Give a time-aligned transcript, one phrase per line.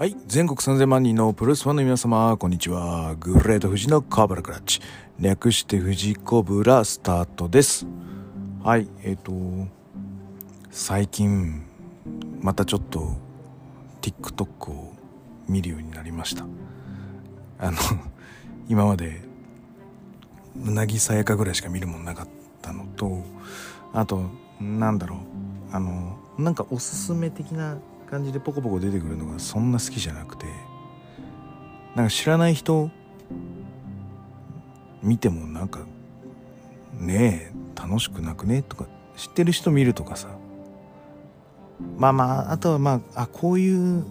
[0.00, 0.16] はい。
[0.26, 3.16] 全国3000万人のプロレスファンの皆様、こんにちは。
[3.16, 4.80] グレート富士のカーブラクラッチ。
[5.18, 7.86] 略して富士コブラスタートです。
[8.64, 8.88] はい。
[9.02, 9.30] えっ、と、
[10.70, 11.66] 最近、
[12.40, 13.14] またちょっと、
[14.00, 14.94] TikTok を
[15.46, 16.46] 見るようになりました。
[17.58, 17.76] あの、
[18.70, 19.20] 今まで、
[20.64, 22.28] うなぎさやかぐらいしか見るもんなかっ
[22.62, 23.22] たのと、
[23.92, 24.30] あと、
[24.62, 25.18] なんだろう。
[25.76, 27.76] あの、なんかおすすめ的な
[28.10, 30.46] 感じでポコポコ出てくるのがそんな好きじゃなくて
[31.94, 32.90] なんか知らない人
[35.02, 35.80] 見てもなんか
[36.92, 40.28] ねえ楽しくなくねとか知ってる人見るとかさ。
[41.96, 44.04] まあまああとはまああこういう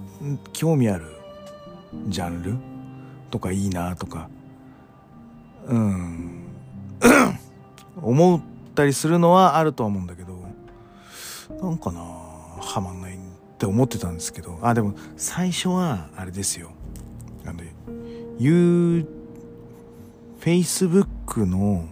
[0.54, 1.06] 興味ある
[2.08, 2.56] ジャンル
[3.30, 4.30] とかいいなとか
[5.68, 6.48] うん
[8.02, 8.42] 思っ
[8.76, 10.36] たりするのはあるとは思うんだけど
[11.62, 13.29] なんかなはまんないんだ
[13.60, 16.72] って思ってたんですけどあでも最初はあれですよ。
[17.46, 17.60] あの
[18.38, 19.06] You
[20.40, 21.90] Facebook の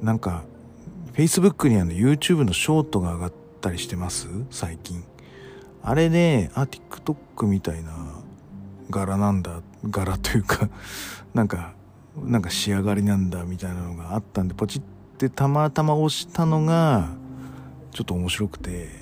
[0.00, 0.44] なんか
[1.14, 4.28] Facebook にあの YouTube のショートが上がったりしてます？
[4.52, 5.02] 最近。
[5.82, 7.90] あれであ TikTok みたいな
[8.90, 10.68] 柄なんだ柄というか
[11.34, 11.72] なんか
[12.24, 14.82] なんか仕上がりなんだみたいなのがあったんでポチっ
[15.18, 17.08] てたまたま押したのが
[17.90, 18.99] ちょっと面白くて。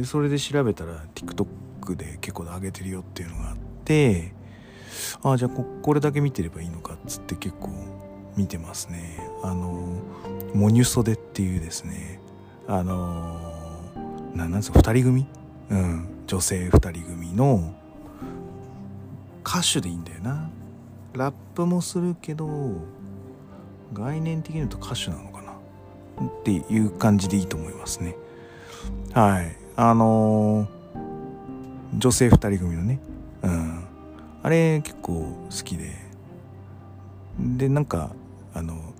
[0.00, 4.32] でそれで調べたら TikTok で結構上げてるよっていうのがあって
[5.22, 7.70] ああじゃあここれだけ見てればいいのかっつって結構
[8.36, 9.18] 見てますね。
[9.42, 9.98] あの
[10.54, 12.18] モニュソデっていうですね
[12.66, 13.38] あの
[14.34, 15.26] ななんですか2人組？
[15.70, 16.08] うん。
[16.26, 17.74] 女性2人組の
[19.44, 20.48] 歌手でいいんだよな。
[21.12, 22.48] ラップもするけど
[23.92, 25.52] 概念的に言うと歌手なのかな？
[25.52, 28.16] っていう感じでいいと思いますね。
[29.12, 29.56] はい。
[29.82, 30.80] あのー
[31.98, 33.00] 女性2人組のね。
[33.42, 33.84] うん。
[34.42, 35.12] あれ結構
[35.48, 35.96] 好きで。
[37.38, 38.10] でなんか
[38.52, 38.92] あの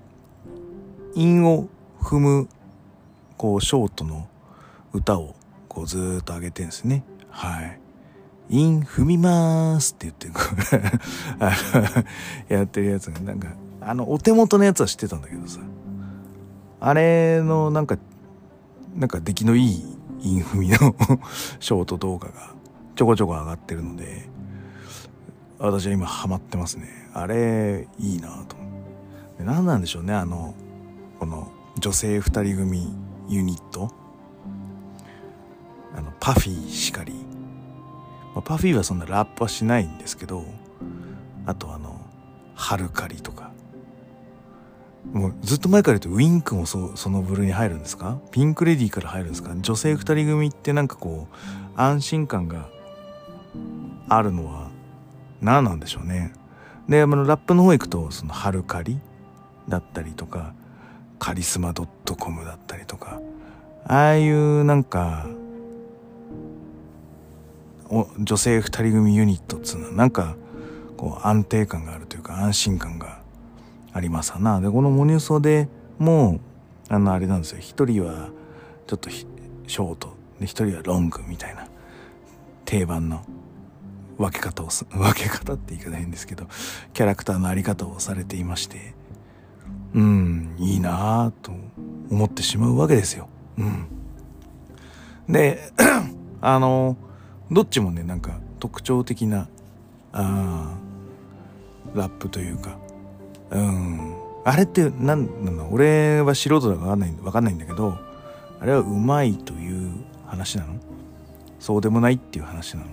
[1.14, 1.68] 韻を
[2.00, 2.48] 踏む
[3.36, 4.26] こうショートの
[4.94, 5.36] 歌を
[5.68, 7.04] こうずーっと上げてんですね。
[7.28, 7.78] はい。
[8.48, 11.52] 韻踏みますって言ってこう あ
[12.48, 13.48] のやってるやつがなんか
[13.82, 15.60] あのお手元のやつは知ってたんだけどさ。
[16.80, 17.98] あれのなんか
[18.96, 20.76] なんか出来のいいインフミの
[21.60, 22.54] ショート動画が
[22.94, 24.28] ちょこちょこ上がってるので
[25.58, 26.88] 私は今ハマってますね。
[27.12, 28.72] あれいいなと思っ
[29.36, 29.44] て。
[29.44, 30.54] 何なんでしょうねあの
[31.18, 32.94] この女性2人組
[33.28, 33.92] ユニット。
[35.94, 37.12] あのパフィーしかり、
[38.34, 40.44] ま、パフィーはそんなラップはしないんですけど
[41.46, 42.00] あとあの
[42.54, 43.49] ハルカリとか。
[45.12, 48.18] もうずっと前から言うとウィンクもそその部類に入るんですか？
[48.30, 49.54] ピンクレディーから入るんですか？
[49.56, 51.36] 女性2人組ってなんかこう
[51.80, 52.68] 安心感が
[54.08, 54.70] あるのは
[55.40, 56.32] 何なんでしょうね。
[56.88, 58.98] であのラップの方行くとそのハルカリ
[59.68, 60.54] だったりとか
[61.18, 63.20] カリスマ .com だったりとか
[63.84, 65.26] ああいうなんか
[67.88, 70.36] お女性2人組ユニットっつうのはなんか
[70.96, 73.19] こう安定感があるというか安心感が
[73.92, 74.60] ありますな。
[74.60, 75.68] でこのモニュソで
[75.98, 76.40] も
[76.88, 77.58] あのあれなんですよ。
[77.60, 78.30] 一人は
[78.86, 80.16] ちょっとショート。
[80.38, 81.66] で一人はロングみたいな
[82.64, 83.22] 定番の
[84.16, 86.46] 分け方をす 分け方って言い方変ですけど
[86.94, 89.00] キャラクターのあり方をされていまして。
[89.94, 91.52] うんいいなぁと
[92.10, 93.28] 思ってしまうわけですよ。
[93.58, 93.86] うん、
[95.28, 95.72] で
[96.40, 96.96] あの
[97.50, 99.48] どっちもねなんか特徴的な
[100.12, 100.76] あ
[101.94, 102.78] ラップというか
[103.50, 104.14] うん。
[104.44, 105.68] あれって何なの？
[105.72, 107.98] 俺は素人だから分かんない分かんないんだけど
[108.60, 109.92] あれはうまいという
[110.26, 110.74] 話なの？
[111.58, 112.84] そうでもないっていう話な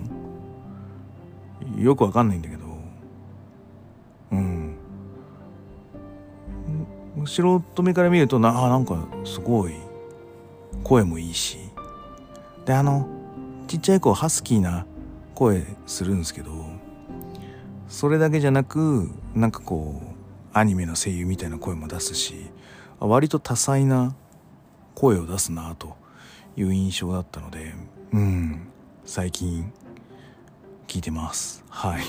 [1.76, 1.82] の？
[1.82, 2.64] よく分かんないんだけど。
[4.32, 4.76] うん。
[7.24, 9.74] 素人目から見るとなあなんかすごい
[10.84, 11.58] 声もいいし。
[12.64, 13.08] であの
[13.66, 14.84] ちっちゃい子ハスキーな
[15.34, 16.50] 声するんですけど
[17.88, 20.06] それだけじゃなくなんかこう
[20.52, 22.50] アニメの声優みたいな声も出すし
[23.00, 24.14] 割と多彩な
[24.94, 25.96] 声を出すなと
[26.56, 27.74] いう印象だったので
[28.12, 28.68] うん
[29.04, 29.72] 最近
[30.88, 31.64] 聞いてます。
[31.68, 32.02] はい。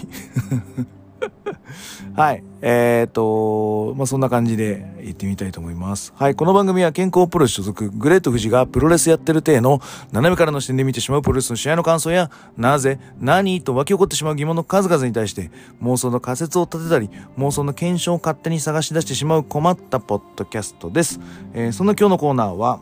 [2.15, 2.43] はい。
[2.61, 6.13] えっ、と、まあ、そんな感じで行ってみたいと思います。
[6.15, 6.35] はい。
[6.35, 9.79] この番組は健康プロ所属、グレート富士がプロレスやってる体の
[10.11, 15.51] 斜めからの視点で見てしまうプロレスの試合の感想や、なぜ、何と湧き起こってしまう疑問の数々に対して、
[15.81, 21.19] 妄想の仮説を立てたり、妄想の検証を勝手に探し出してしまう困ったポッドキャストです。
[21.53, 22.81] えー、その今日のコーナーは、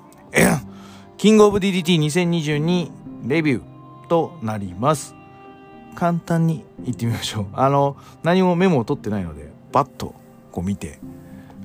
[1.18, 2.92] キングオブ DDT2022
[3.28, 5.16] レビューとなります。
[5.98, 7.46] 簡単に行ってみましょう。
[7.58, 10.14] あの何もメモを取ってないのでバッと
[10.52, 11.00] こう見て。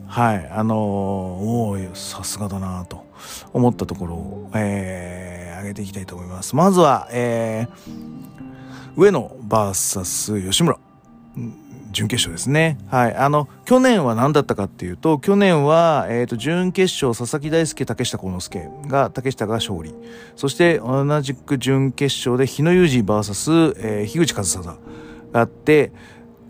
[0.06, 0.48] はい。
[0.50, 3.04] あのー、おおさすがだなと
[3.54, 6.54] 思ったところを、えー、上げていきたいと思います。
[6.54, 10.78] まずは、えー、上野 VS 吉村。
[11.92, 12.78] 準決勝ですね。
[12.88, 13.14] はい。
[13.14, 19.94] あの、去年は何だったかっていうと、去年は、えっ、ー、と、準決勝、佐々木大輔、竹下幸之助が、竹下が勝利。
[20.34, 24.78] そして、同じく準決勝で、日野裕二 VS、えー、樋口和沙が
[25.32, 25.92] あって、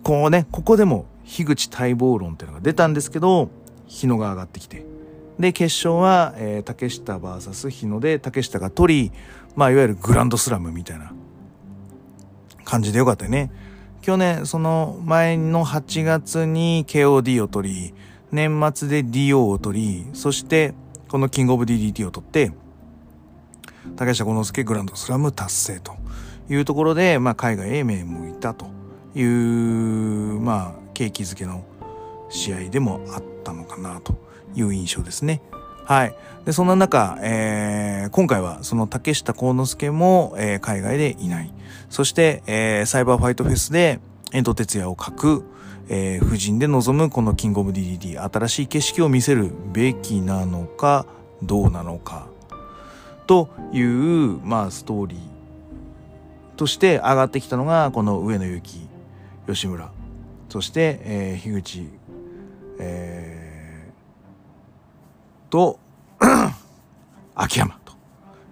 [0.03, 3.51] こうね、ここでも、樋口待望論っていうのが出たんですけど、
[3.87, 4.85] 日野が上がってきて。
[5.39, 9.13] で、決勝は、えー、竹下 VS 日野で、竹下が取り、
[9.57, 11.13] まあ、いわゆるグランドスラムみたいな
[12.65, 13.51] 感じでよかったよね。
[14.03, 17.95] 去年、その前の8月に KOD を取り、
[18.33, 20.75] 年末で DO を取り、そして
[21.09, 22.51] このキングオブ DDT を取って、
[23.95, 25.95] 竹下幸之助グランドスラム達成と
[26.51, 28.67] いうところで、まあ、海外へ目向いたと
[29.15, 31.65] いう、まあ、景気づけの
[32.29, 34.17] 試合でもあったのかなと
[34.57, 35.43] いう印象ですね。
[35.85, 36.15] はい。
[36.45, 41.53] で、そんな中、えー、今回はその竹下幸之助も、えー、海外でいない。
[41.89, 44.01] そして、えー、サイバーファイトフェスで、
[44.33, 45.45] 遠藤哲也を書く、
[45.89, 51.07] えー、夫人で臨むこのキングオブ DDD、新しい景色を見せるべきなのか、
[51.43, 52.27] どうなのか、
[53.27, 55.19] という、まあ、ストーリー。
[56.57, 58.89] として上がってきたのが、この上野由紀、
[59.47, 59.91] 吉村、
[60.49, 61.89] そして、えー、樋口、
[62.79, 65.79] えー、と、
[67.35, 67.93] 秋山と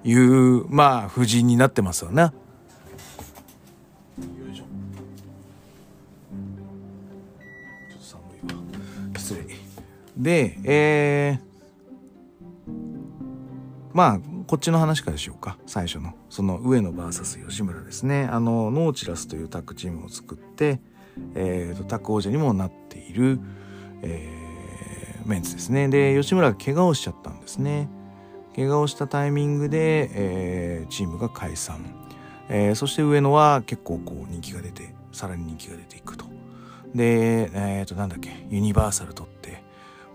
[0.04, 2.32] いう、まあ、夫人になってますよね。
[9.16, 9.44] 失礼。
[10.16, 12.70] で、えー、
[13.92, 15.56] まあ、こっちの話からしようか。
[15.66, 16.14] 最初の。
[16.28, 18.24] その上野 VS 吉村ですね。
[18.24, 20.80] あの、ノーチラスというタッグチームを作って、
[21.34, 23.38] えーと、タッグ王者にもなっている、
[24.02, 24.39] えー、
[25.24, 25.88] メンツですね。
[25.88, 27.88] で、吉村が怪我をしちゃったんですね。
[28.56, 31.84] 怪我をしたタイミングで、えー、チームが解散。
[32.48, 36.26] えー、そして上野は結構こう人気が出て、さらに人気が出ていくと。
[36.94, 39.62] で、えっ、ー、と、なんだっけ、ユニバーサル取って、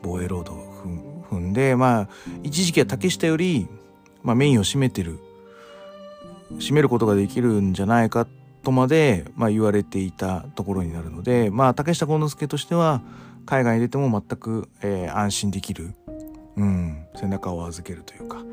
[0.01, 2.09] 防衛ロードを踏んで、まあ、
[2.43, 3.67] 一時期は竹下より、
[4.21, 5.19] まあ、メインを占めてる、
[6.57, 8.27] 占めることができるんじゃないか
[8.63, 13.01] とまで、まあ、言われていたところになるので、まあ、竹下幸之助としては、
[13.45, 15.93] 海外に出ても全く、えー、安心できる、
[16.55, 18.43] うん、背中を預けるというか、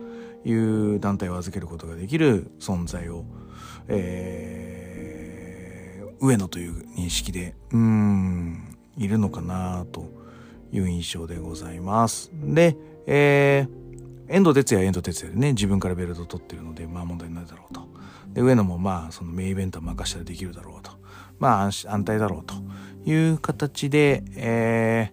[0.45, 3.25] いう団体を預けることができる存在を、
[3.89, 4.83] えー
[6.23, 10.09] 上野という認識で、うん、いるのかなと
[10.71, 12.31] いう印象でございます。
[12.33, 12.77] で、
[13.09, 17.89] えー、遠藤哲也は遠藤哲也でね、自分からベルトを取ってるので、まあ問題ないだろうと。
[18.33, 20.93] で、上野もまあ、そのメインイベントは任したらできるだろうと。
[21.41, 22.55] まあ、安泰だろうと
[23.05, 25.13] いう形で、え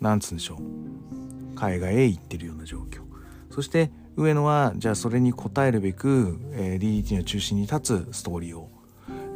[0.00, 1.56] ー、なんつうんでしょう。
[1.56, 3.02] 海外へ行ってるような状況。
[3.50, 8.70] そして、上野は、じゃあそれに応えるべく、えー、DDT の中心に立つストーリーを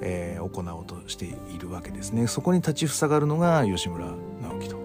[0.01, 2.27] えー、行おうとしているわけですね。
[2.27, 4.07] そこに立ちふさがるのが吉村
[4.43, 4.77] 直樹と。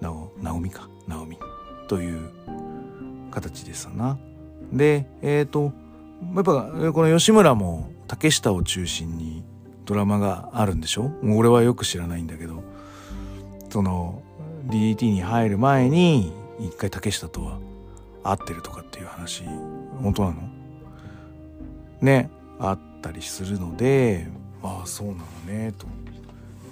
[0.00, 0.88] 直直美か。
[1.06, 1.38] 直美。
[1.88, 2.30] という
[3.30, 4.18] 形ですな。
[4.72, 5.72] でえっ、ー、と
[6.34, 9.42] やっぱこの吉村も竹下を中心に
[9.84, 11.10] ドラマがあるんでしょ？
[11.22, 12.62] 俺はよく知らないんだけど。
[13.70, 14.22] その
[14.66, 17.58] DDT に入る前に一回竹下とは
[18.22, 19.44] 会ってるとかっていう話
[20.02, 20.48] 本当なの？
[22.00, 24.26] ねあったりするので
[24.62, 25.86] ああそうなのねと。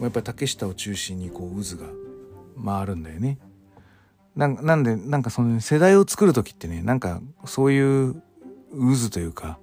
[0.00, 1.88] やっぱり竹下を中心にこう渦が
[2.64, 3.38] 回るんだよね。
[4.36, 8.14] なんなんでなんかその世代を作る時ってねなんかそういう
[8.72, 9.58] 渦というか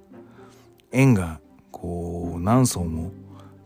[0.91, 1.39] 円が
[1.71, 3.11] こう何層も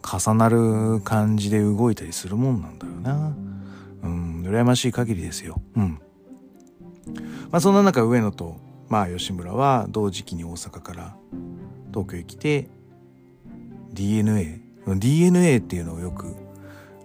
[0.10, 3.36] 重なる感じで動いたりするもんなんだよな。
[4.02, 5.62] うん羨ましい限りですよ。
[5.76, 6.00] うん。
[7.52, 11.16] まあそんな中上野とまあ吉村は同時期に大阪から
[11.94, 12.70] 東京へ来て
[13.94, 16.36] DNA DNA っていうのをよく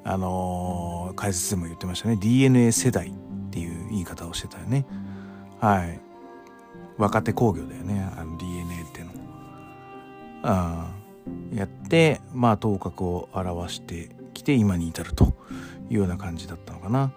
[0.04, 2.16] あのー、解説でも言ってましたね。
[2.16, 3.12] DNA 世代っ
[3.50, 4.86] ていう言い方をしてたよね。
[5.60, 6.00] はい。
[6.96, 9.12] 若手工業だよねあの DNA っていうの。
[10.42, 11.03] あ
[11.54, 15.34] やってまあ頭角を表してきて今に至ると
[15.88, 17.12] いうような感じだったのかな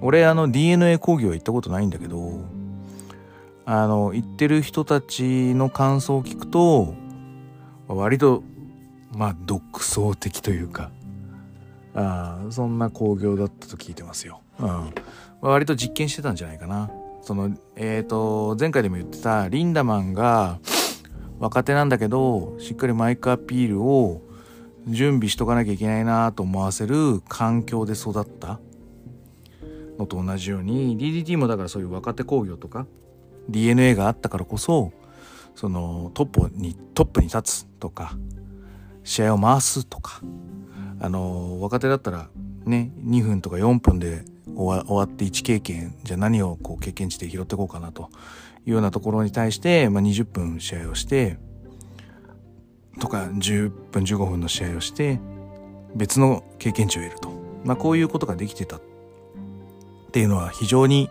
[0.00, 2.40] 俺あの DNA 工業行ったことないんだけど
[3.64, 6.94] あの行ってる人たちの感想を聞くと
[7.86, 8.42] 割と
[9.12, 10.90] まあ独創的というか
[11.94, 14.40] あそんな興行だったと聞いてますよ。
[14.60, 14.92] うん、
[15.40, 16.90] 割と実験してたんじゃないかな。
[17.22, 20.58] そのえっ、ー、と前回でも言ってたリンダマンが
[21.38, 24.22] 若手なんだけどしっかりマイクアピールを
[24.86, 28.60] 準備しとかなきゃいけないなと思わせる環境で育った。
[29.98, 32.86] のと同じように DDT もだからそういう若手工業とか
[33.48, 34.92] DNA があったからこそ
[35.54, 38.16] そのトップにトップに立つとか
[39.02, 40.20] 試合を回すとか
[41.00, 42.28] あの若手だったら
[42.64, 48.10] ね2分とか4分で終わって1経験じゃあ何をこう経験値で拾っていこうかなと
[48.66, 51.38] いうようなところに対して、まあ、20分試合をして
[53.00, 55.20] とか10分15分の試合をして
[55.94, 57.30] 別の経験値を得ると、
[57.64, 58.80] まあ、こういうことができてたっ
[60.12, 61.10] ていうのは非常に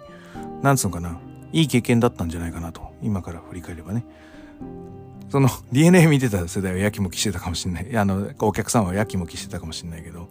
[0.62, 1.20] なんつうのかな
[1.54, 4.06] いい経験だったんじゃないかなと今から振り返ればね
[5.30, 7.98] その DNA 見てた世代はやきもきしてたかもしれない。
[7.98, 10.30] あの、お客さんはやきもきしてたかもしれないけど、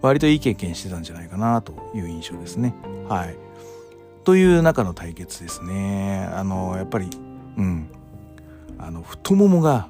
[0.00, 2.74] 割といい経験してたんじゃないかなという印象ですね。
[3.08, 3.36] はい。
[4.28, 6.28] という中の対決ですね。
[6.34, 7.08] あの、やっぱり、
[7.56, 7.88] うん。
[8.78, 9.88] あの、太ももが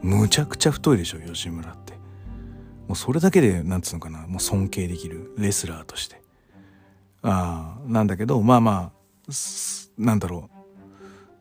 [0.00, 1.92] むちゃくちゃ太いでしょ、吉村って。
[2.88, 6.22] もうそれだけで、なんつうのかな、もう尊敬できるレスラーとして。
[7.20, 9.30] ああ、なんだけど、まあまあ、
[9.98, 10.56] なんだろう。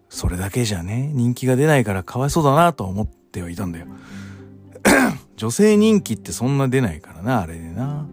[0.09, 3.87] それだけじゃね、人気が出ないからかわいそうだなとは思ってはいたんだよ。
[5.37, 8.05] 女性人気ってそんな出ないからな、あれでな。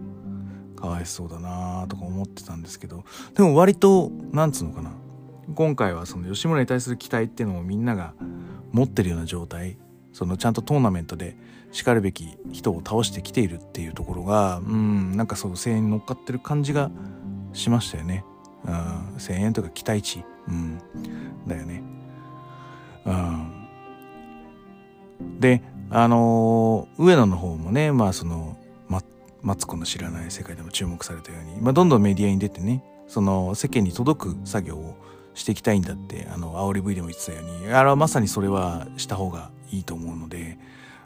[0.87, 3.03] かわいそうだなとか思ってたんですけど、
[3.35, 4.91] でも割と、なんつうのかな。
[5.53, 8.13] 今回はその吉村に対する期待っていうのをみんなが
[8.71, 9.77] 持ってるような状態、
[10.13, 11.37] そのちゃんとトーナメントで
[11.71, 16.89] 叱るべき人を倒してきているっていうところが、うん、なんかそう声援に乗っかってる感じが
[17.53, 18.23] しましたよね。
[18.65, 20.23] うん、声援とか期待値。
[20.47, 20.79] うん、
[21.47, 21.83] だよね。
[23.05, 23.11] う
[25.23, 28.57] ん、であのー、上野の方もねまあその、
[29.47, 34.97] マツコの知らない世界でも注目されたように、まあ、どんどんメディアに出てねその世間に届く作業を
[35.35, 40.57] していきたいんだってあの煽り V でも言ってたようにあれはまさにそれはした方がいいと思うので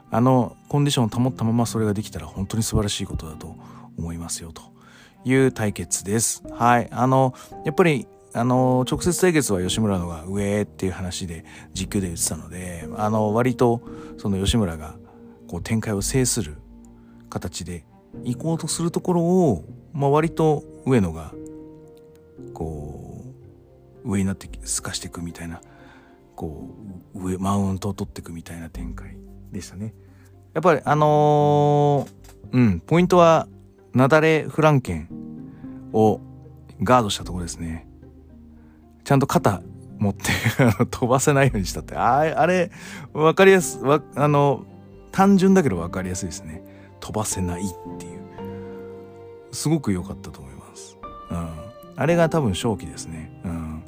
[0.09, 3.55] あのコンディションを保ったままそれができたら本当に素晴らしいことだと
[3.99, 4.63] 思いますよと
[5.23, 6.41] いう対決です。
[6.49, 6.87] はい。
[6.89, 13.81] あの、やっぱりあの、直接対決は吉村のが上っていう話で実況で言ってたので、あの、割と
[14.17, 14.95] その吉村が
[15.47, 16.57] こう展開を制する
[17.29, 17.85] 形で
[18.23, 19.63] 行こうとするところを、
[19.93, 21.33] まあ、割と上野が
[22.53, 23.25] こ
[24.03, 25.61] う上になって透かしていくみたいな
[26.35, 26.69] こ
[27.13, 29.15] う上マウントを取っていくみたいな展開
[29.51, 29.93] でしたね。
[30.53, 33.47] やっぱりあのー、うんポイントは
[33.93, 35.09] 雪崩フランケン
[35.93, 36.19] を
[36.81, 37.87] ガードしたところですね。
[39.03, 39.61] ちゃんと肩
[39.99, 40.31] 持って
[40.89, 42.71] 飛ばせないようにしたって、ああれ、
[43.13, 44.65] わかりやす、わ、あの、
[45.11, 46.63] 単純だけどわかりやすいですね。
[47.01, 47.65] 飛ばせないっ
[47.97, 48.21] ていう。
[49.51, 50.97] すごく良かったと思います。
[51.29, 51.49] うん。
[51.97, 53.41] あれが多分正気ですね。
[53.43, 53.83] うん。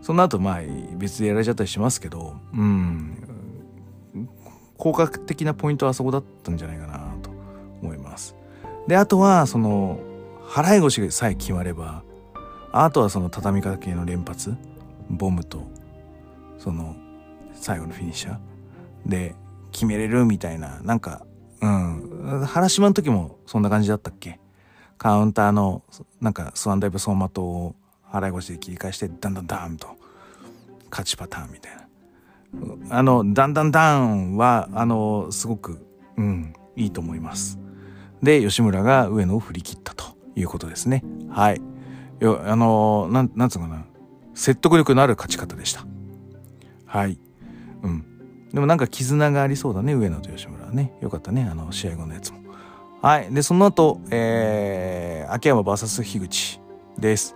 [0.00, 0.60] その後、まあ、
[0.96, 3.18] 別でやられちゃったりしますけど、うん。
[4.78, 7.30] 効果的なポイントはそこだったんじゃないかなと
[7.82, 8.34] 思います。
[8.88, 9.98] で、あとは、その、
[10.46, 12.02] 払い腰さえ決まれば、
[12.76, 14.56] あとはその畳みかけの連発
[15.08, 15.62] ボムと
[16.58, 16.96] その
[17.52, 18.38] 最後のフィニッシャー
[19.06, 19.36] で
[19.74, 21.26] 決めれるみたいななんか
[21.60, 22.44] うん。
[22.46, 24.40] 原島の時もそんな感じだったっけ？
[24.96, 25.82] カウンターの
[26.20, 27.74] なんかスワンダイブ走馬灯を
[28.10, 29.88] 払い腰で切り返してダンダンダンと
[30.90, 32.96] 勝ちパターンみたいな。
[32.96, 35.84] あのダンダンダンはあのすごく
[36.16, 37.58] うんいいと思います。
[38.22, 40.04] で吉村が上野を振り切ったと
[40.36, 41.02] いうことですね。
[41.28, 41.60] はい。
[42.20, 43.84] よあのなんなんつうのかな。
[44.34, 45.84] 説得力のある勝ち方でした。
[46.86, 47.18] はい。
[47.82, 48.06] うん。
[48.54, 50.92] でもなんか絆がありそうだね上野と吉村はね。
[51.00, 52.38] よかったねあの試合後のやつも。
[53.02, 53.34] はい。
[53.34, 56.60] でその後えー、秋山 VS 樋口
[56.96, 57.34] です。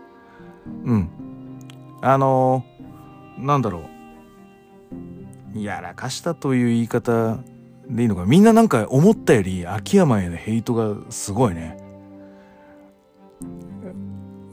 [0.85, 1.11] うん。
[2.03, 2.65] あの
[3.37, 3.83] なんだろ
[5.55, 5.61] う。
[5.61, 7.39] やらかしたという言い方
[7.89, 8.25] でいいのか。
[8.25, 11.79] みんななんか思ったより秋山へのヘイトがすごいね。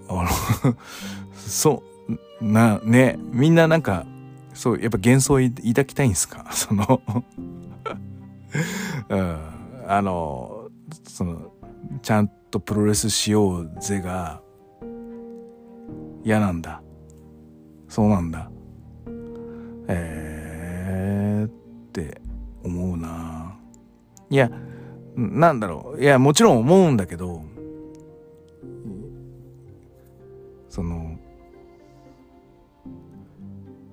[0.10, 0.27] あの
[1.38, 1.84] そ
[2.41, 3.19] うなね。
[3.19, 4.07] みんななんか
[4.56, 6.46] そうやっぱ幻想を抱きたいんですか？
[6.52, 7.02] その
[9.10, 9.38] うん、
[9.88, 10.70] あの
[11.08, 11.52] その
[12.02, 14.42] ちゃんとプロレスしようぜが
[16.24, 16.82] 嫌なんだ。
[17.88, 18.50] そうなんだ。
[19.88, 21.50] えー、っ
[21.92, 22.22] て
[22.64, 23.56] 思うな。
[24.30, 24.50] いや
[25.16, 26.02] なんだろう。
[26.02, 27.44] いやもちろん思うんだけど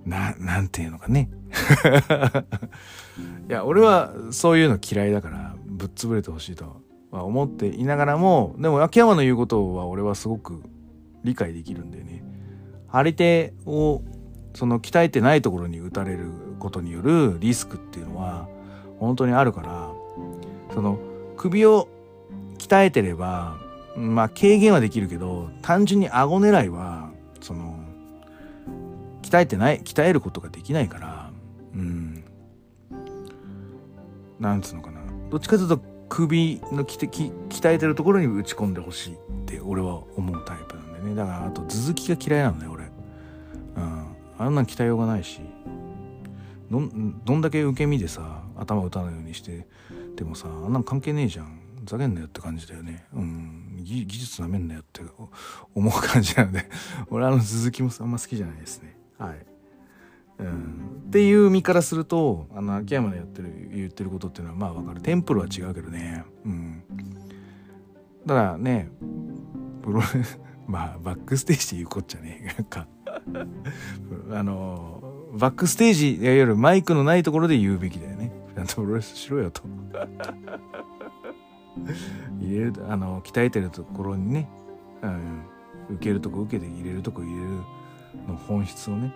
[0.05, 1.31] ななんていうのかね
[3.49, 10.63] いや俺はそういうの嫌いだからぶっ潰れてほしいとは思っていながらもでも秋山の言うことは俺はすごく
[11.25, 12.25] 理解できるんだよね。
[12.89, 14.03] 張り手を
[14.55, 18.49] その鍛えてないところに打たれることによるリスクっていうのは
[18.99, 19.91] 本当にあるから
[20.75, 20.99] その
[21.37, 21.89] 首を
[22.59, 23.57] 鍛えてれば
[23.97, 27.72] まあ軽減はできるけど単純に顎狙いはその
[29.33, 31.31] 鍛えてない鍛えることができないから
[31.75, 32.23] うん。
[34.39, 35.01] なんつうのかな。
[35.31, 41.15] どっちかというと首のきてき鍛えてるところに打ち込んでほしいって俺は思うタイプなんでね。
[41.15, 42.85] だからあと頭突きが嫌いなのね俺。
[43.77, 44.17] うん。
[44.39, 45.41] あんなん鍛えようがないし。
[46.71, 49.67] どんだけ受け身でさ頭打たないようにして
[50.17, 51.59] でもさあんなん関係ねえじゃん。
[51.87, 53.07] ざけんなよって感じだよね。
[53.15, 53.81] うん。
[53.83, 55.01] 技術なめんなよって
[55.75, 56.69] 思う感じなので
[57.09, 58.92] 俺あの続きもあんま好きじゃないですね。
[59.27, 59.47] はい。
[60.39, 65.01] うん、っていう身からするとあの秋山のやってる言ってることっていうのはまあわかる。
[65.01, 66.25] テンプルは違うけどね。
[66.45, 66.83] うん。
[68.27, 68.89] だらね
[69.83, 72.55] プロレス まあバックステージで言うこっちゃね。
[72.57, 72.87] なんか。
[74.33, 75.03] あの
[75.35, 78.33] バックステージいわゆるマイクのないところで言うべきだよね。
[78.55, 79.63] ちゃんとプロレスしろよと。
[82.41, 84.49] 入れるあの鍛えてるところにね、
[85.03, 85.43] うん、
[85.95, 87.49] 受けるとこ受けて入れるとこ入れる。
[88.29, 89.13] の本質をね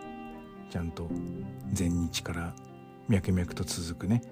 [0.71, 1.09] ちゃんと
[1.77, 2.55] 前日から
[3.09, 4.23] 脈々と続くね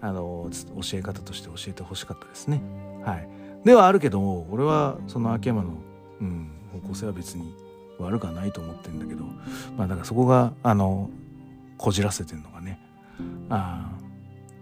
[0.00, 0.48] あの
[0.80, 2.60] 教え方として教えてほしかったですね。
[3.04, 3.28] はい、
[3.64, 5.74] ではあるけど俺はその秋山の、
[6.20, 6.50] うん、
[6.82, 7.54] 方向性は別に
[7.98, 9.24] 悪くはないと思ってるんだけど
[9.76, 11.10] まあだからそこがあの
[11.78, 12.80] こじらせてんのがね
[13.48, 13.92] あ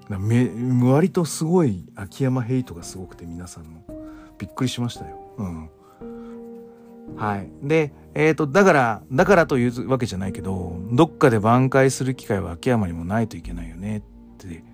[0.09, 0.51] め
[0.83, 3.83] 割とすごい秋山ヘイトがすごくて皆さんの
[4.39, 5.19] びっくりしましたよ。
[5.39, 5.71] うん、
[7.17, 7.51] はい。
[7.63, 14.03] で、えっ、ー、と、だから、だからというわけじゃないけど、どっかで挽回する機会は秋山にもないといけないよねっ
[14.39, 14.65] て。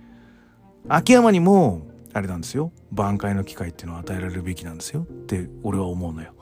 [0.87, 2.71] 秋山にも、あれなんですよ。
[2.93, 5.01] 挽回の機会っていうのを与えられるべきなんですよ。
[5.01, 6.33] って俺は思うのよ。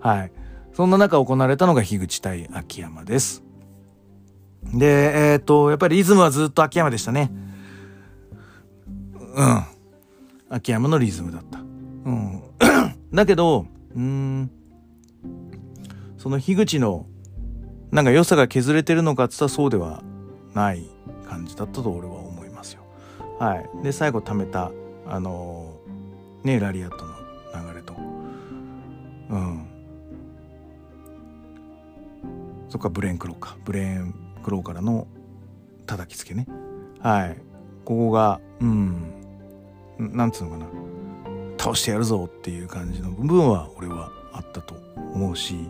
[0.00, 0.32] はい。
[0.72, 3.42] そんな中行われたのが樋口対秋山です。
[4.72, 7.30] で、えっ、ー、と、やっぱりリズムはずっと秋山でしたね。
[9.34, 9.64] うん。
[10.50, 11.58] 秋山のリズムだった。
[11.58, 11.62] う
[12.10, 12.42] ん。
[13.12, 14.50] だけど、うん、
[16.18, 17.06] その樋口の
[17.90, 20.02] なんか良さが削れてるのかっつったらそうでは
[20.52, 20.86] ない
[21.26, 22.82] 感じだったと俺は思いますよ。
[23.38, 23.70] はい。
[23.82, 24.72] で、最後貯めた、
[25.06, 27.14] あのー、ね、ラリアットの
[27.70, 27.94] 流れと。
[29.30, 29.66] うん。
[32.68, 33.56] そっか、ブレーンクローか。
[33.64, 35.06] ブレーンクローからの
[35.86, 36.46] 叩きつけね。
[37.00, 37.36] はい。
[37.84, 39.14] ここが、うん。
[39.98, 40.66] なんつうのかな。
[41.58, 44.74] 倒してやるぞっていう感じの部分は俺はあったと
[45.14, 45.68] 思うし、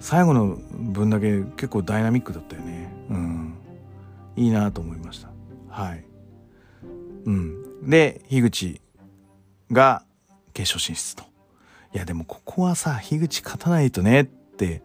[0.00, 2.92] 最後の分だけ結構ダイナミックだったよね。
[3.10, 3.54] うん。
[4.36, 5.28] いいなと思いました。
[5.68, 6.04] はい。
[7.24, 7.88] うん。
[7.88, 8.80] で樋口
[9.70, 10.04] が
[10.52, 11.24] 決勝進出と。
[11.94, 14.82] いやでもここはさ樋口勝たないとねって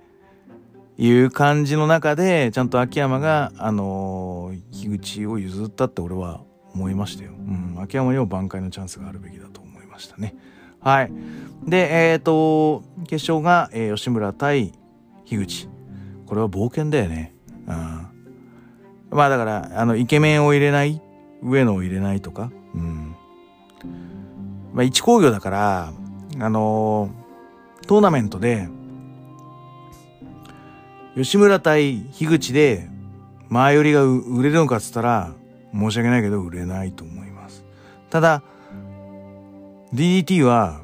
[0.97, 6.41] いう感じの中でちゃんと秋山があのー、樋口を譲ったって俺は
[6.73, 10.35] 思いましたよ、うん、秋山にも挽回のチャンスがあるべきだと思いましたね。
[10.81, 11.11] はい。
[11.65, 14.73] でえっ、ー、と決勝が、えー、吉村対
[15.29, 15.69] 樋口。
[16.25, 17.35] これは冒険だよね。
[17.67, 18.07] うん。
[19.11, 21.01] まあだからあのイケメンを入れない
[21.43, 22.51] 上野を入れないとか。
[22.73, 23.15] うん。
[24.73, 25.93] まあ一工業だから
[26.39, 28.67] あのー、トーナメントで
[31.15, 32.87] 吉村対樋口で
[33.49, 35.33] 前寄りが売れるのかっつったら
[35.73, 37.65] 申し訳ないけど売れないと思います。
[38.09, 38.43] ただ
[39.93, 40.81] DDT は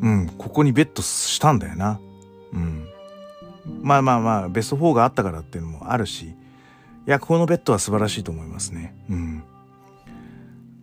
[0.00, 2.00] うんここにベットしたんだよな。
[3.66, 6.34] まあまあまあ、ベスト4があったからっていうのもあるし、い
[7.06, 8.94] や、このベッドは素晴らしいと思いますね。
[9.08, 9.42] うん。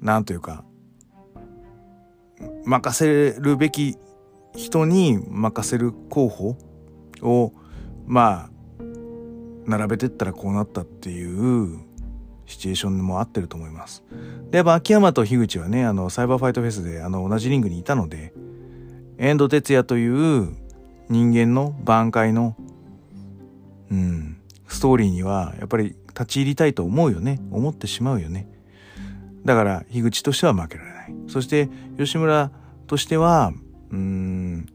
[0.01, 0.63] なんというか、
[2.65, 3.97] 任せるべき
[4.55, 6.55] 人に任せる候補
[7.21, 7.53] を、
[8.05, 8.83] まあ、
[9.65, 11.79] 並べてったらこうなったっていう
[12.45, 14.03] シチュエーションも合ってると思います。
[14.49, 18.33] で、やっぱ秋山と樋口はね、あの、サイバーファイトフェスであの同じリングにいたので、
[19.17, 20.55] 遠藤哲也という
[21.09, 22.55] 人間の挽回の
[23.91, 27.39] うん、ストーリーにはやっぱり立ち入りたいと思うよね。
[27.51, 28.47] 思ってしまうよね。
[29.45, 31.13] だから樋口としては負けられない。
[31.27, 32.51] そして吉村
[32.87, 33.53] としては
[33.91, 34.67] うん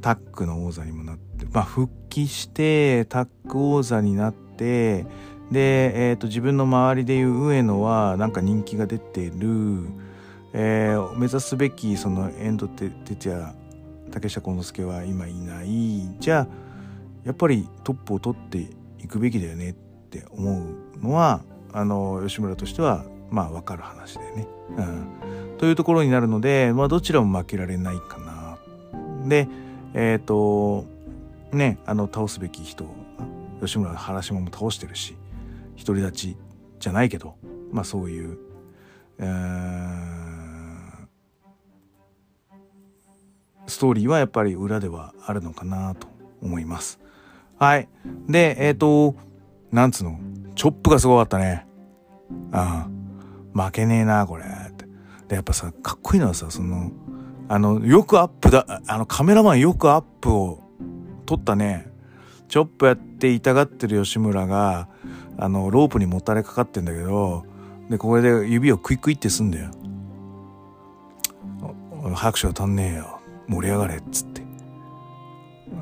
[0.00, 5.06] タックの王座にもなってまあ復帰してタック王座になって
[5.50, 9.88] で、えーと、自分の周りでいう上野はなんか人気が出てる、
[10.52, 12.70] えー、目指すべきその遠藤
[13.04, 13.54] 哲也
[14.10, 15.68] 竹下幸之助は今いない。
[16.20, 16.63] じゃあ
[17.24, 18.68] やっぱりトップを取って
[19.02, 20.60] いくべきだよねって思
[20.98, 24.46] うのはあの吉村としてはまあ分かる話だよね。
[24.76, 28.58] うん、というところになるので、まあ、どちらも負けられないかな。
[29.26, 29.48] で
[29.94, 30.84] えっ、ー、と
[31.52, 32.86] ねあの倒すべき人
[33.60, 35.16] 吉村原島も倒してるし
[35.84, 36.36] 独り立ち
[36.78, 37.36] じゃないけど、
[37.72, 38.38] まあ、そういう
[39.18, 41.08] うん
[43.66, 46.06] ストーリーはやっぱり裏ではあるのかなと
[46.42, 47.03] 思います。
[47.64, 47.88] はい。
[48.28, 49.16] で、えっ、ー、と、
[49.72, 50.18] なんつうの、
[50.54, 51.66] チョップがすごかったね。
[52.52, 52.88] あ
[53.54, 54.44] あ、負けねえな、これ。
[55.28, 56.92] で、やっぱさ、かっこいいのはさ、その、
[57.48, 60.60] あの、よくアップだ、あの、カメラマンよくアップを
[61.24, 61.90] 撮ったね。
[62.48, 64.88] チョップやって痛がってる吉村が、
[65.38, 67.46] あの、ロープにもたれかかってんだけど、
[67.88, 69.70] で、これで指をクイクイってすんだよ。
[72.14, 73.20] 拍手が足んねえよ。
[73.48, 74.42] 盛り上がれっつって。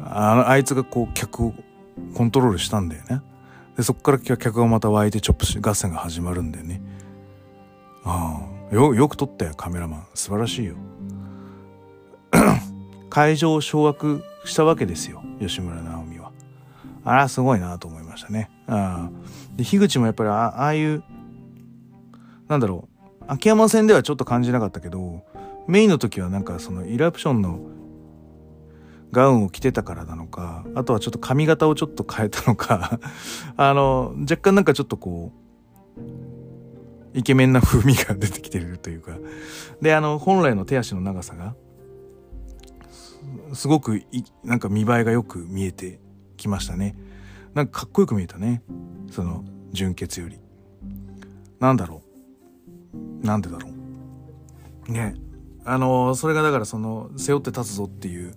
[0.05, 1.55] あの、あいつがこう客を
[2.15, 3.23] コントロールしたんだよね。
[3.77, 6.83] で、そっから客がまた湧いてチョップ合戦が始まるんだよね。
[8.05, 10.07] ああ、よ、よく撮ったよ、カメラマン。
[10.15, 10.75] 素晴らしいよ。
[13.11, 16.33] 会場を掌握したわけですよ、吉村直美は。
[17.05, 18.51] あら、すごいなと思いましたね。
[18.67, 19.11] あ
[19.57, 21.03] で、樋口もやっぱりあああいう、
[22.49, 22.89] なんだろ
[23.21, 25.23] う、秋山戦ではちょっと感じなかったけど、
[25.67, 27.61] メインの時はなんかそのイラプションの
[29.13, 32.99] ガウンを着てたからなのか、あとはちょっと髪型をちょっと変えたのか
[33.57, 35.33] あの、若干なんかちょっとこ
[35.99, 39.19] う、イケメンな風味が出てきてるというか、
[39.83, 41.55] で、あの、本来の手足の長さが、
[43.53, 44.03] すごく
[44.43, 46.01] なんか見栄えがよく見えて
[46.39, 46.97] きましたね。
[47.55, 48.63] なんかかっこよく見えたね。
[49.11, 50.39] その、純潔より。
[51.61, 52.03] なんだろ
[53.23, 53.27] う。
[53.27, 53.69] なんでだろ
[54.89, 54.93] う。
[54.93, 55.15] ね。
[55.65, 58.33] あの、それがだからその、背負って立つぞっていう、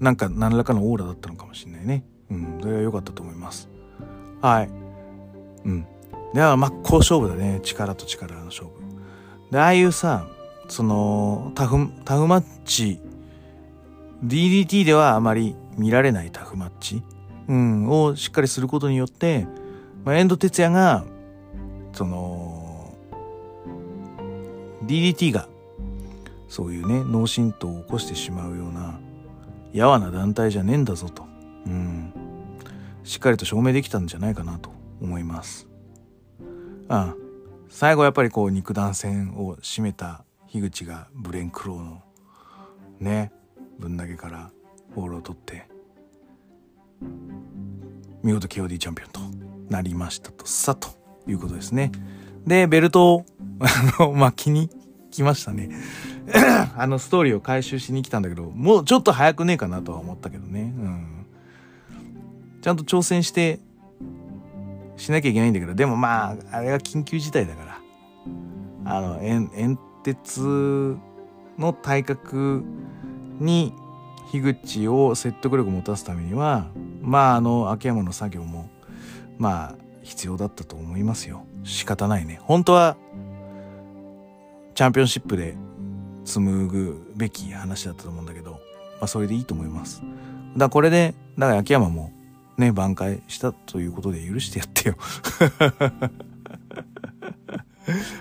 [0.00, 2.04] なんか何らかのオーラだったのかもしれないね。
[2.30, 3.68] うん、それは良かったと思います。
[4.40, 4.70] はい。
[5.64, 5.86] うん。
[6.32, 7.60] では、真っ向勝負だね。
[7.62, 8.72] 力と力の勝負。
[9.50, 10.26] で、ああいうさ、
[10.68, 13.00] その、タフ、タフマッチ、
[14.24, 17.02] DDT ではあまり見られないタフマッチ、
[17.48, 19.46] うん、をしっかりすることによって、
[20.04, 21.04] まあ、遠藤哲也が、
[21.92, 22.94] その、
[24.84, 25.48] DDT が、
[26.48, 29.00] そういうね、脳震盪を起こしてしまうような、
[29.72, 31.24] やわな団体じゃねえんだぞと、
[31.66, 32.12] うん、
[33.04, 35.68] しっかりと証明できたんじゃないかなと思います。
[36.88, 37.16] ああ
[37.68, 42.02] 最後やっぱりこう肉弾戦を締めた樋口がブレンクローの
[42.98, 43.32] ね
[43.78, 44.50] ぶん投げから
[44.94, 45.68] ボールを取って
[48.22, 49.20] 見事 KOD チャンピオンと
[49.70, 50.88] なりましたとさと
[51.28, 51.92] いうことですね。
[52.44, 53.24] でベルトを
[54.14, 54.68] 巻きに
[55.10, 55.70] 来ましたね。
[56.76, 60.72] あのストーリーを回収しに来たんだけど、もうちょっと早くねえかなとは思ったけどね。
[60.76, 61.26] うん。
[62.62, 63.58] ちゃんと挑戦して、
[64.96, 67.80] しなきゃいけないんだけど、でもまあ、あれは緊急事態だから。
[68.84, 70.96] あの、煙鉄
[71.58, 72.62] の体格
[73.38, 73.74] に
[74.30, 76.68] 樋口を説得力を持たすためには、
[77.00, 78.68] まあ、あの、秋山の作業も、
[79.38, 81.44] まあ、必要だったと思いますよ。
[81.64, 82.40] 仕方ないね。
[82.42, 82.96] 本当は、
[84.80, 85.58] チャンピオンシップで
[86.24, 88.58] 紡ぐべき話だったと思うんだけど、ま
[89.02, 90.02] あ、それでいいと思います。
[90.56, 92.10] だこれで、だから秋山も
[92.56, 94.96] ね、挽回したということで許してやってよ。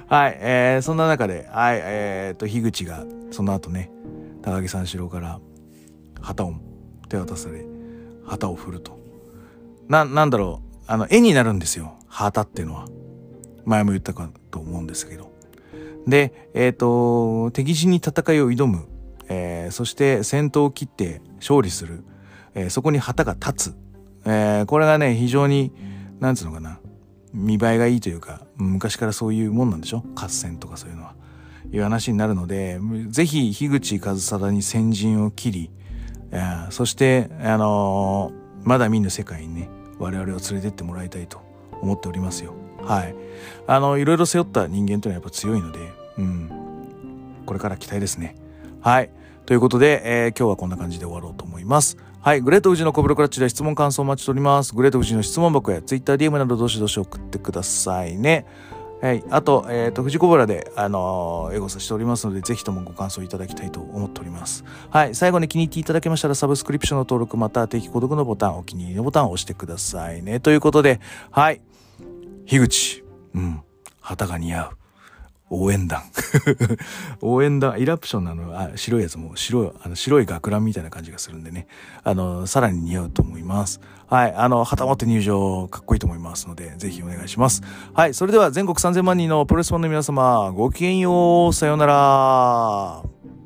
[0.10, 3.90] はい、えー、そんな中で、はい、えー、と、樋口が、その後ね、
[4.42, 5.40] 高木三四郎から
[6.20, 6.56] 旗を
[7.08, 7.66] 手渡され、
[8.26, 9.00] 旗を振ると。
[9.88, 11.94] な、なんだろう、あの、絵になるんですよ。
[12.10, 12.86] 旗っていうのは。
[13.64, 15.39] 前も言ったかと思うんですけど。
[16.10, 18.88] で、えっ、ー、と、敵陣に戦いを挑む、
[19.28, 22.04] えー、そして戦闘を切って勝利する、
[22.56, 23.76] えー、そこに旗が立つ、
[24.26, 25.72] え、これがね、非常に、
[26.20, 26.80] なんつうのかな、
[27.34, 30.04] 見栄えがいいというか、昔からそういうもんなんでしょ？
[30.16, 31.16] 合戦とかそういうのは。
[31.72, 35.72] いう話になるので、ぜひ、樋口和貞に先陣を切り、
[36.32, 39.70] えー、そして、あのー、まだ見ぬ世界にね、
[40.00, 41.42] 我々を連れてってもらいたいと
[41.82, 42.56] 思っておりますよ。
[42.82, 43.16] はい。
[43.68, 45.80] あの、いろいろ背負った人間というのはやっぱ強いので、
[46.20, 47.44] うん。
[47.46, 48.36] これから期待ですね。
[48.82, 49.10] はい。
[49.46, 51.98] ということで、えー、今日はこんな感じで終わろうと思います。
[52.22, 52.42] はい。
[52.42, 54.76] グレート富士のコブロクラッチで質問感想お待ちしております。
[54.76, 58.46] グレート富士の質問箱や TwitterDM などどしどし送ってくださいね。
[59.02, 59.24] はい。
[59.30, 64.66] あと、えっ、ー、と、富士コブラで、あのー、エゴサしておりますので、ぜひともご感想いただきたいと思っております。
[64.90, 65.16] はい。
[65.16, 70.42] 最後に気に入っていただけましたら、サブスクリプションの登録、また定期購読のボタン、お気に入りのボタンを押してくださいね。
[70.42, 71.00] ということで、
[71.32, 71.62] はい。
[72.46, 73.06] 樋口。
[73.34, 73.62] うん。
[74.02, 74.79] 旗が似合う。
[75.50, 76.02] 応援団。
[77.22, 81.68] 応援団、イラプションなの、あ、白いやつも白い、あの、白い学ランみたいな感じがするんでね。
[82.04, 83.82] あの、さらに似合うと思います。
[84.08, 84.34] はい。
[84.36, 87.62] あの、旗持って入場、かっこいいと思いますので、ぜひお願いします。
[87.94, 88.14] はい。
[88.14, 91.54] それでは全国3000万人のプロレスファンの皆様、ごきげんよう。
[91.54, 93.39] さようなら。